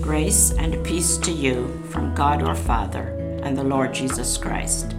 [0.00, 4.94] Grace and peace to you from God our Father and the Lord Jesus Christ.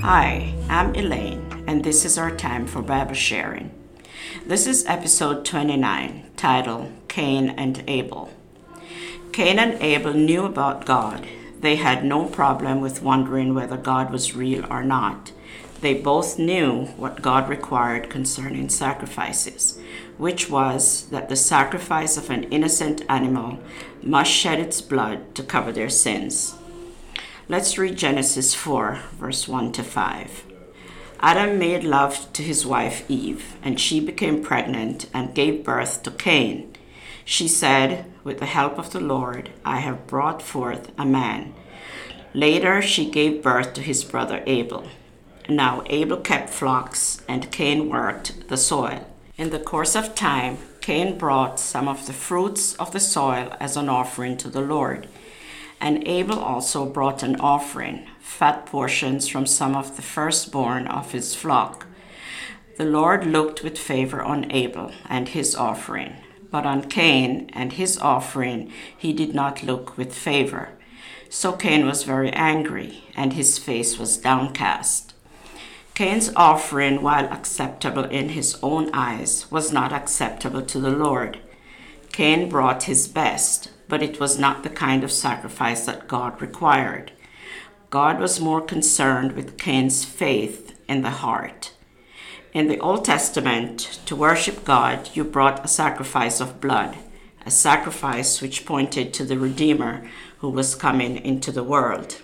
[0.00, 3.70] Hi, I'm Elaine, and this is our time for Bible sharing.
[4.46, 8.30] This is episode 29, titled Cain and Abel.
[9.32, 11.26] Cain and Abel knew about God.
[11.60, 15.32] They had no problem with wondering whether God was real or not.
[15.82, 19.78] They both knew what God required concerning sacrifices,
[20.16, 23.58] which was that the sacrifice of an innocent animal
[24.02, 26.54] must shed its blood to cover their sins.
[27.48, 30.44] Let's read Genesis 4, verse 1 to 5.
[31.20, 36.10] Adam made love to his wife Eve, and she became pregnant and gave birth to
[36.10, 36.74] Cain.
[37.24, 41.54] She said, With the help of the Lord, I have brought forth a man.
[42.32, 44.84] Later, she gave birth to his brother Abel.
[45.48, 49.06] Now Abel kept flocks, and Cain worked the soil.
[49.36, 53.76] In the course of time, Cain brought some of the fruits of the soil as
[53.76, 55.08] an offering to the Lord.
[55.80, 61.34] And Abel also brought an offering, fat portions from some of the firstborn of his
[61.34, 61.86] flock.
[62.76, 66.16] The Lord looked with favor on Abel and his offering,
[66.50, 70.70] but on Cain and his offering he did not look with favor.
[71.32, 75.14] So Cain was very angry, and his face was downcast.
[75.94, 81.38] Cain's offering, while acceptable in his own eyes, was not acceptable to the Lord.
[82.10, 87.12] Cain brought his best, but it was not the kind of sacrifice that God required.
[87.90, 91.72] God was more concerned with Cain's faith in the heart.
[92.52, 96.96] In the Old Testament, to worship God, you brought a sacrifice of blood,
[97.44, 100.08] a sacrifice which pointed to the Redeemer
[100.38, 102.22] who was coming into the world.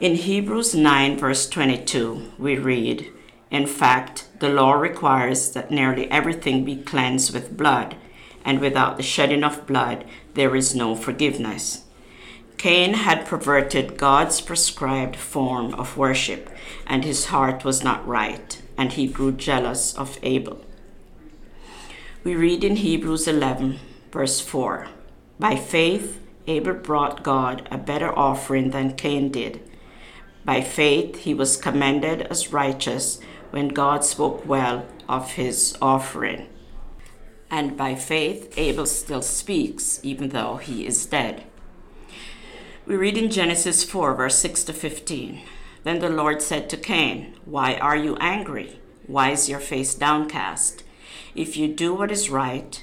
[0.00, 3.10] In Hebrews 9, verse 22, we read,
[3.50, 7.96] In fact, the law requires that nearly everything be cleansed with blood,
[8.44, 10.04] and without the shedding of blood,
[10.34, 11.84] there is no forgiveness.
[12.58, 16.50] Cain had perverted God's prescribed form of worship,
[16.86, 20.64] and his heart was not right, and he grew jealous of Abel.
[22.24, 23.78] We read in Hebrews 11,
[24.10, 24.88] verse 4
[25.38, 29.60] By faith, Abel brought God a better offering than Cain did.
[30.44, 33.20] By faith, he was commended as righteous
[33.50, 36.48] when God spoke well of his offering.
[37.50, 41.44] And by faith, Abel still speaks, even though he is dead.
[42.86, 45.42] We read in Genesis 4, verse 6 to 15.
[45.84, 48.80] Then the Lord said to Cain, Why are you angry?
[49.06, 50.82] Why is your face downcast?
[51.34, 52.82] If you do what is right,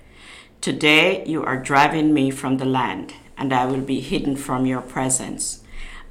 [0.61, 4.81] Today you are driving me from the land, and I will be hidden from your
[4.81, 5.63] presence.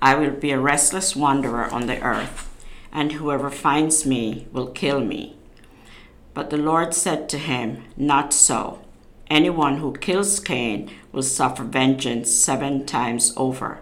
[0.02, 2.50] I will be a restless wanderer on the earth,
[2.90, 5.36] and whoever finds me will kill me.
[6.34, 8.84] But the Lord said to him, Not so.
[9.28, 13.78] Anyone who kills Cain will suffer vengeance seven times over.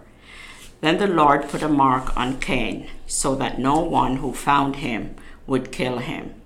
[0.82, 5.16] Then the Lord put a mark on Cain, so that no one who found him
[5.46, 6.37] would kill him.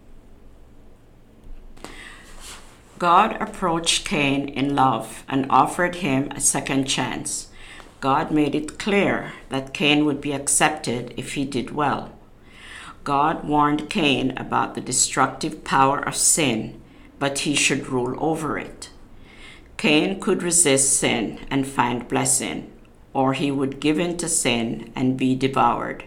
[3.02, 7.49] God approached Cain in love and offered him a second chance.
[7.99, 12.12] God made it clear that Cain would be accepted if he did well.
[13.02, 16.81] God warned Cain about the destructive power of sin,
[17.19, 18.90] but he should rule over it.
[19.76, 22.70] Cain could resist sin and find blessing,
[23.12, 26.05] or he would give in to sin and be devoured.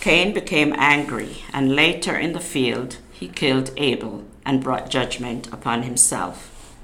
[0.00, 5.82] Cain became angry, and later in the field he killed Abel and brought judgment upon
[5.82, 6.74] himself.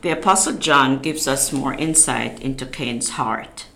[0.00, 3.66] The Apostle John gives us more insight into Cain's heart.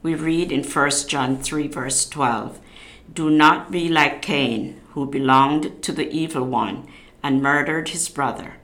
[0.00, 2.60] We read in 1 John 3, verse 12
[3.12, 6.86] Do not be like Cain, who belonged to the evil one
[7.20, 8.54] and murdered his brother.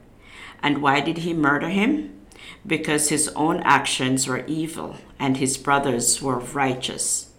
[0.63, 2.21] And why did he murder him?
[2.65, 7.31] Because his own actions were evil and his brother's were righteous.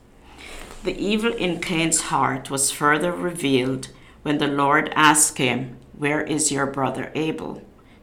[0.85, 3.89] The evil in Cain's heart was further revealed
[4.23, 7.61] when the Lord asked him, Where is your brother Abel?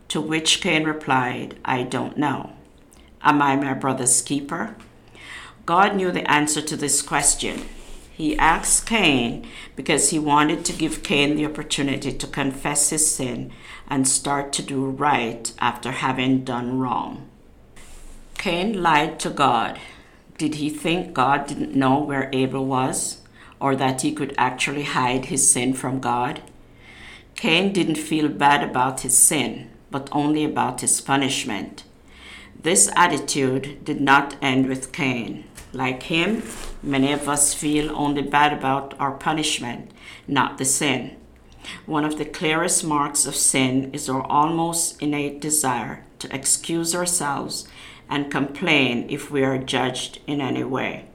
[0.09, 2.51] To which Cain replied, I don't know.
[3.23, 4.75] Am I my brother's keeper?
[5.65, 7.63] God knew the answer to this question.
[8.11, 13.51] He asked Cain because he wanted to give Cain the opportunity to confess his sin
[13.87, 17.27] and start to do right after having done wrong.
[18.37, 19.79] Cain lied to God.
[20.37, 23.23] Did he think God didn't know where Abel was
[23.59, 26.43] or that he could actually hide his sin from God?
[27.37, 31.83] Cain didn't feel bad about his sin, but only about his punishment.
[32.59, 35.43] This attitude did not end with Cain.
[35.71, 36.41] Like him,
[36.81, 39.91] many of us feel only bad about our punishment,
[40.27, 41.15] not the sin.
[41.85, 47.67] One of the clearest marks of sin is our almost innate desire to excuse ourselves
[48.09, 51.05] and complain if we are judged in any way.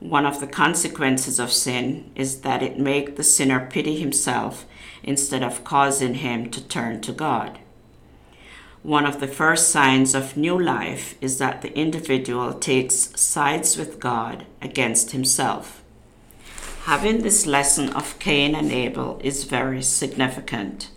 [0.00, 4.66] One of the consequences of sin is that it makes the sinner pity himself
[5.02, 7.58] instead of causing him to turn to God.
[8.82, 14.00] One of the first signs of new life is that the individual takes sides with
[14.00, 15.82] God against himself.
[16.84, 20.90] Having this lesson of Cain and Abel is very significant.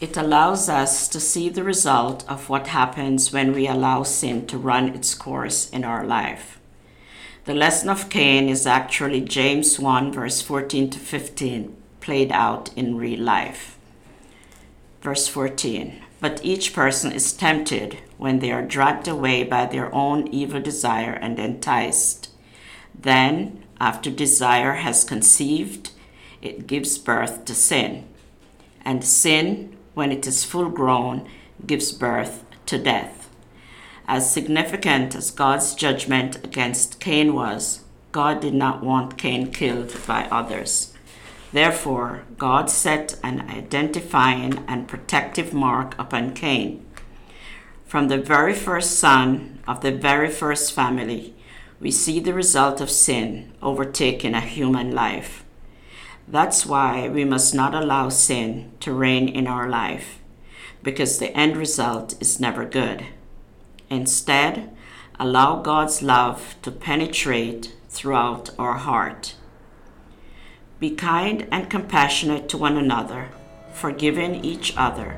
[0.00, 4.56] It allows us to see the result of what happens when we allow sin to
[4.56, 6.58] run its course in our life.
[7.44, 12.98] The lesson of Cain is actually James 1, verse 14 to 15, played out in
[12.98, 13.78] real life.
[15.00, 20.28] Verse 14 But each person is tempted when they are dragged away by their own
[20.28, 22.28] evil desire and enticed.
[22.94, 25.90] Then, after desire has conceived,
[26.40, 28.04] it gives birth to sin.
[28.84, 31.28] And sin, when it is full grown,
[31.66, 33.28] gives birth to death.
[34.06, 40.24] As significant as God's judgment against Cain was, God did not want Cain killed by
[40.30, 40.91] others.
[41.52, 46.84] Therefore, God set an identifying and protective mark upon Cain.
[47.84, 51.34] From the very first son of the very first family,
[51.78, 55.44] we see the result of sin overtaking a human life.
[56.26, 60.20] That's why we must not allow sin to reign in our life,
[60.82, 63.04] because the end result is never good.
[63.90, 64.70] Instead,
[65.20, 69.34] allow God's love to penetrate throughout our heart.
[70.82, 73.28] Be kind and compassionate to one another,
[73.72, 75.16] forgiving each other,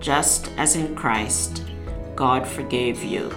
[0.00, 1.62] just as in Christ
[2.16, 3.30] God forgave you.